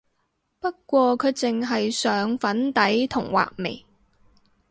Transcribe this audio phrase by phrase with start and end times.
[0.59, 3.85] 不過佢淨係上粉底同畫眉